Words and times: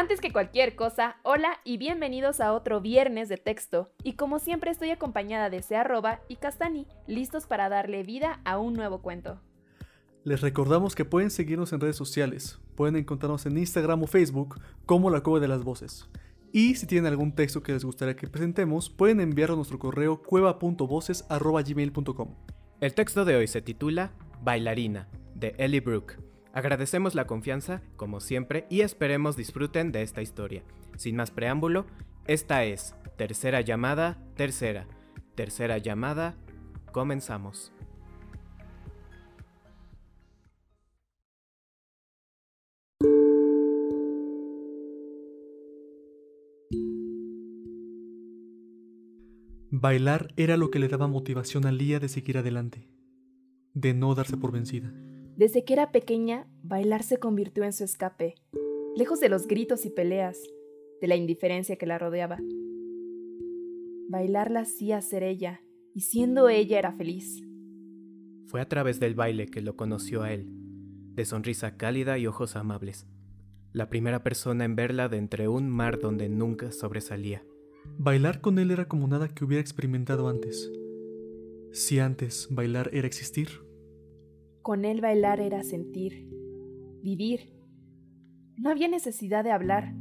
Antes 0.00 0.22
que 0.22 0.32
cualquier 0.32 0.76
cosa, 0.76 1.16
hola 1.24 1.60
y 1.62 1.76
bienvenidos 1.76 2.40
a 2.40 2.54
otro 2.54 2.80
viernes 2.80 3.28
de 3.28 3.36
texto. 3.36 3.92
Y 4.02 4.14
como 4.14 4.38
siempre 4.38 4.70
estoy 4.70 4.88
acompañada 4.88 5.50
de 5.50 5.60
Searroba 5.60 6.22
y 6.26 6.36
Castani, 6.36 6.86
listos 7.06 7.46
para 7.46 7.68
darle 7.68 8.02
vida 8.02 8.40
a 8.46 8.58
un 8.58 8.72
nuevo 8.72 9.02
cuento. 9.02 9.42
Les 10.24 10.40
recordamos 10.40 10.94
que 10.94 11.04
pueden 11.04 11.28
seguirnos 11.28 11.74
en 11.74 11.80
redes 11.80 11.96
sociales. 11.96 12.58
Pueden 12.76 12.96
encontrarnos 12.96 13.44
en 13.44 13.58
Instagram 13.58 14.02
o 14.02 14.06
Facebook 14.06 14.58
como 14.86 15.10
La 15.10 15.20
Cueva 15.20 15.38
de 15.38 15.48
las 15.48 15.64
Voces. 15.64 16.08
Y 16.50 16.76
si 16.76 16.86
tienen 16.86 17.04
algún 17.04 17.34
texto 17.34 17.62
que 17.62 17.72
les 17.72 17.84
gustaría 17.84 18.16
que 18.16 18.26
presentemos, 18.26 18.88
pueden 18.88 19.20
enviarlo 19.20 19.52
a 19.52 19.56
nuestro 19.56 19.78
correo 19.78 20.22
cueva.voces.gmail.com. 20.22 22.36
El 22.80 22.94
texto 22.94 23.26
de 23.26 23.36
hoy 23.36 23.48
se 23.48 23.60
titula 23.60 24.12
Bailarina, 24.40 25.10
de 25.34 25.54
Ellie 25.58 25.80
Brooke. 25.80 26.29
Agradecemos 26.52 27.14
la 27.14 27.26
confianza, 27.26 27.82
como 27.96 28.20
siempre, 28.20 28.66
y 28.68 28.80
esperemos 28.80 29.36
disfruten 29.36 29.92
de 29.92 30.02
esta 30.02 30.22
historia. 30.22 30.62
Sin 30.96 31.16
más 31.16 31.30
preámbulo, 31.30 31.86
esta 32.26 32.64
es 32.64 32.94
Tercera 33.16 33.60
llamada, 33.60 34.16
tercera. 34.34 34.86
Tercera 35.34 35.76
llamada, 35.76 36.36
comenzamos. 36.90 37.70
Bailar 49.70 50.32
era 50.36 50.56
lo 50.56 50.70
que 50.70 50.78
le 50.78 50.88
daba 50.88 51.06
motivación 51.06 51.66
a 51.66 51.72
Lía 51.72 52.00
de 52.00 52.08
seguir 52.08 52.38
adelante, 52.38 52.88
de 53.74 53.92
no 53.92 54.14
darse 54.14 54.36
por 54.36 54.50
vencida. 54.50 54.92
Desde 55.40 55.64
que 55.64 55.72
era 55.72 55.90
pequeña, 55.90 56.46
bailar 56.62 57.02
se 57.02 57.16
convirtió 57.16 57.64
en 57.64 57.72
su 57.72 57.82
escape, 57.82 58.34
lejos 58.94 59.20
de 59.20 59.30
los 59.30 59.46
gritos 59.46 59.86
y 59.86 59.88
peleas, 59.88 60.38
de 61.00 61.08
la 61.08 61.16
indiferencia 61.16 61.76
que 61.76 61.86
la 61.86 61.96
rodeaba. 61.96 62.36
Bailar 64.10 64.50
la 64.50 64.60
hacía 64.60 65.00
ser 65.00 65.22
ella, 65.22 65.62
y 65.94 66.02
siendo 66.02 66.50
ella 66.50 66.78
era 66.78 66.92
feliz. 66.92 67.42
Fue 68.48 68.60
a 68.60 68.68
través 68.68 69.00
del 69.00 69.14
baile 69.14 69.46
que 69.46 69.62
lo 69.62 69.76
conoció 69.76 70.20
a 70.20 70.30
él, 70.30 70.46
de 71.14 71.24
sonrisa 71.24 71.78
cálida 71.78 72.18
y 72.18 72.26
ojos 72.26 72.54
amables. 72.54 73.06
La 73.72 73.88
primera 73.88 74.22
persona 74.22 74.66
en 74.66 74.76
verla 74.76 75.08
de 75.08 75.16
entre 75.16 75.48
un 75.48 75.70
mar 75.70 76.00
donde 76.00 76.28
nunca 76.28 76.70
sobresalía. 76.70 77.42
Bailar 77.96 78.42
con 78.42 78.58
él 78.58 78.72
era 78.72 78.88
como 78.88 79.08
nada 79.08 79.28
que 79.28 79.46
hubiera 79.46 79.62
experimentado 79.62 80.28
antes. 80.28 80.70
Si 81.72 81.98
antes 81.98 82.46
bailar 82.50 82.90
era 82.92 83.06
existir, 83.06 83.69
Con 84.62 84.84
él 84.84 85.00
bailar 85.00 85.40
era 85.40 85.62
sentir, 85.62 86.28
vivir. 87.02 87.52
No 88.56 88.70
había 88.70 88.88
necesidad 88.88 89.42
de 89.44 89.52
hablar, 89.52 89.94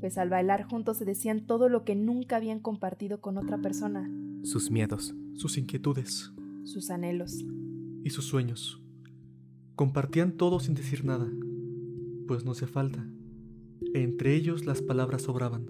pues 0.00 0.18
al 0.18 0.30
bailar 0.30 0.64
juntos 0.64 0.98
se 0.98 1.04
decían 1.04 1.46
todo 1.46 1.68
lo 1.68 1.84
que 1.84 1.96
nunca 1.96 2.36
habían 2.36 2.60
compartido 2.60 3.20
con 3.20 3.36
otra 3.38 3.58
persona, 3.58 4.08
Sus 4.44 4.70
miedos, 4.70 5.14
sus 5.34 5.58
inquietudes 5.58 6.32
sus 6.64 6.90
anhelos. 6.90 7.44
y 8.04 8.10
sus 8.10 8.26
sueños. 8.26 8.80
Compartían 9.74 10.32
todo 10.36 10.60
sin 10.60 10.74
decir 10.74 11.04
nada, 11.04 11.28
pues 12.28 12.44
no 12.44 12.52
hacía 12.52 12.68
falta. 12.68 13.04
Entre 13.94 14.34
ellos 14.34 14.66
las 14.66 14.82
palabras 14.82 15.22
sobraban. 15.22 15.66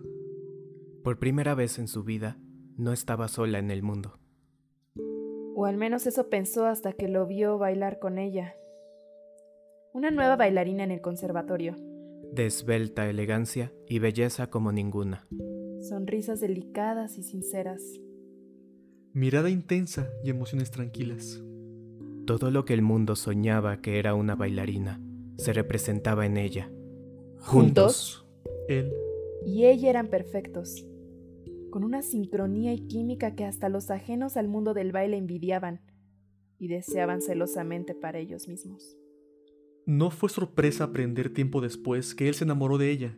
por 1.04 1.18
primera 1.18 1.54
vez 1.54 1.78
en 1.78 1.88
su 1.88 2.04
vida, 2.04 2.36
no 2.76 2.92
estaba 2.92 3.28
sola 3.28 3.58
en 3.58 3.70
el 3.70 3.82
mundo. 3.82 4.18
O 5.60 5.66
al 5.66 5.76
menos 5.76 6.06
eso 6.06 6.30
pensó 6.30 6.66
hasta 6.66 6.92
que 6.92 7.08
lo 7.08 7.26
vio 7.26 7.58
bailar 7.58 7.98
con 7.98 8.16
ella. 8.16 8.54
Una 9.92 10.12
nueva 10.12 10.36
bailarina 10.36 10.84
en 10.84 10.92
el 10.92 11.00
conservatorio. 11.00 11.74
De 12.32 12.46
esbelta 12.46 13.10
elegancia 13.10 13.72
y 13.88 13.98
belleza 13.98 14.50
como 14.50 14.70
ninguna. 14.70 15.26
Sonrisas 15.80 16.40
delicadas 16.40 17.18
y 17.18 17.24
sinceras. 17.24 17.82
Mirada 19.12 19.50
intensa 19.50 20.08
y 20.22 20.30
emociones 20.30 20.70
tranquilas. 20.70 21.42
Todo 22.24 22.52
lo 22.52 22.64
que 22.64 22.74
el 22.74 22.82
mundo 22.82 23.16
soñaba 23.16 23.80
que 23.80 23.98
era 23.98 24.14
una 24.14 24.36
bailarina 24.36 25.00
se 25.38 25.52
representaba 25.52 26.24
en 26.24 26.36
ella. 26.36 26.70
Juntos. 27.40 28.24
Él, 28.68 28.92
Y 29.44 29.66
ella 29.66 29.90
eran 29.90 30.06
perfectos. 30.06 30.87
Con 31.70 31.84
una 31.84 32.02
sincronía 32.02 32.72
y 32.72 32.86
química 32.86 33.34
que 33.34 33.44
hasta 33.44 33.68
los 33.68 33.90
ajenos 33.90 34.36
al 34.36 34.48
mundo 34.48 34.74
del 34.74 34.92
baile 34.92 35.16
envidiaban 35.16 35.80
y 36.58 36.68
deseaban 36.68 37.20
celosamente 37.20 37.94
para 37.94 38.18
ellos 38.18 38.48
mismos. 38.48 38.96
no 39.86 40.10
fue 40.10 40.28
sorpresa 40.28 40.84
aprender 40.84 41.30
tiempo 41.30 41.60
después 41.62 42.14
que 42.14 42.28
él 42.28 42.34
se 42.34 42.44
enamoró 42.44 42.76
de 42.76 42.90
ella 42.90 43.16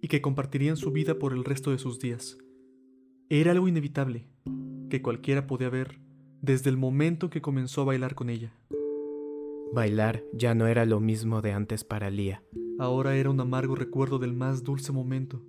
y 0.00 0.08
que 0.08 0.20
compartirían 0.20 0.76
su 0.76 0.90
vida 0.90 1.18
por 1.18 1.32
el 1.32 1.44
resto 1.44 1.70
de 1.70 1.78
sus 1.78 2.00
días. 2.00 2.38
Era 3.28 3.52
algo 3.52 3.68
inevitable, 3.68 4.26
que 4.90 5.00
cualquiera 5.00 5.46
podía 5.46 5.68
ver 5.68 6.00
desde 6.40 6.70
el 6.70 6.76
momento 6.76 7.30
que 7.30 7.40
comenzó 7.40 7.82
a 7.82 7.84
bailar 7.84 8.14
con 8.14 8.30
ella. 8.30 8.52
Bailar 9.72 10.24
ya 10.32 10.54
no 10.54 10.66
era 10.66 10.86
lo 10.86 10.98
mismo 10.98 11.42
de 11.42 11.52
antes 11.52 11.84
para 11.84 12.10
Lía. 12.10 12.42
Ahora 12.78 13.16
era 13.16 13.30
un 13.30 13.38
amargo 13.40 13.74
recuerdo 13.74 14.18
del 14.18 14.32
más 14.32 14.64
dulce 14.64 14.92
momento 14.92 15.44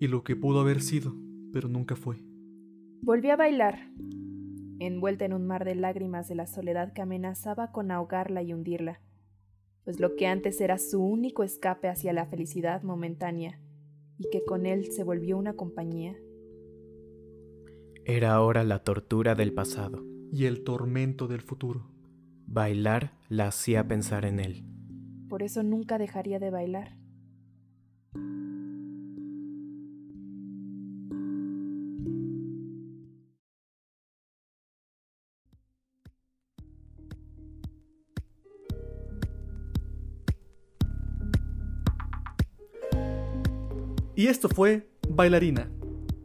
y 0.00 0.08
lo 0.08 0.24
que 0.24 0.36
pudo 0.36 0.60
haber 0.60 0.82
sido, 0.82 1.14
pero 1.52 1.68
nunca 1.68 1.96
fue. 1.96 2.16
Volvió 3.02 3.32
a 3.32 3.36
bailar, 3.36 3.88
envuelta 4.78 5.24
en 5.24 5.32
un 5.32 5.46
mar 5.46 5.64
de 5.64 5.74
lágrimas 5.74 6.28
de 6.28 6.34
la 6.34 6.46
soledad 6.46 6.92
que 6.92 7.02
amenazaba 7.02 7.72
con 7.72 7.90
ahogarla 7.90 8.42
y 8.42 8.52
hundirla, 8.52 9.00
pues 9.84 9.98
lo 10.00 10.14
que 10.16 10.26
antes 10.26 10.60
era 10.60 10.78
su 10.78 11.02
único 11.02 11.42
escape 11.42 11.88
hacia 11.88 12.12
la 12.12 12.26
felicidad 12.26 12.82
momentánea 12.82 13.58
y 14.18 14.30
que 14.30 14.44
con 14.44 14.66
él 14.66 14.92
se 14.92 15.02
volvió 15.04 15.36
una 15.36 15.54
compañía, 15.54 16.14
Era 18.04 18.34
ahora 18.34 18.64
la 18.64 18.82
tortura 18.82 19.34
del 19.34 19.52
pasado. 19.52 20.04
Y 20.32 20.46
el 20.46 20.64
tormento 20.64 21.28
del 21.28 21.40
futuro. 21.40 21.90
Bailar 22.46 23.12
la 23.28 23.48
hacía 23.48 23.86
pensar 23.86 24.24
en 24.24 24.40
él. 24.40 24.64
por 25.28 25.42
eso 25.42 25.62
nunca 25.62 25.98
dejaría 25.98 26.38
de 26.38 26.50
bailar. 26.50 26.96
Y 44.14 44.26
esto 44.26 44.48
fue 44.50 44.90
Bailarina, 45.08 45.70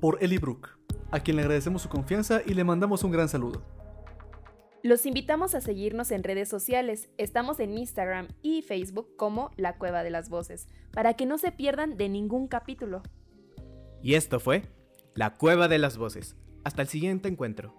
por 0.02 0.22
Ellie 0.22 0.40
Brooke, 0.40 0.70
a 1.10 1.22
quien 1.22 1.38
le 1.38 1.44
agradecemos 1.44 1.82
su 1.82 1.90
confianza 1.90 2.42
y 2.46 2.54
le 2.54 2.66
mandamos 2.66 3.04
un 3.04 3.12
gran 3.12 3.30
saludo. 3.30 3.64
Los 4.84 5.06
invitamos 5.06 5.56
a 5.56 5.62
seguirnos 5.62 6.12
en 6.12 6.24
redes 6.24 6.50
sociales. 6.50 7.10
Estamos 7.18 7.60
en 7.60 7.78
Instagram 7.78 8.28
y 8.42 8.62
Facebook 8.62 9.16
como 9.16 9.52
La 9.56 9.78
Cueva 9.78 10.04
de 10.04 10.10
las 10.10 10.30
Voces, 10.30 10.68
para 10.92 11.14
que 11.14 11.26
no 11.26 11.38
se 11.38 11.52
pierdan 11.52 11.96
de 11.96 12.10
ningún 12.10 12.48
capítulo. 12.48 13.04
Y 14.02 14.16
esto 14.16 14.40
fue 14.40 14.64
La 15.16 15.36
Cueva 15.36 15.68
de 15.68 15.80
las 15.80 15.98
Voces. 15.98 16.36
Hasta 16.66 16.82
el 16.82 16.90
siguiente 16.90 17.30
encuentro. 17.30 17.74